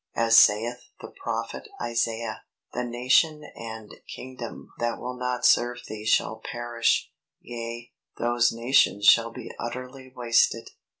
[0.15, 2.41] As saith the Prophet Isaiah
[2.73, 9.29] "The nation and kingdom that will not serve thee shall perish; yea, those nations shall
[9.31, 10.71] be utterly wasted."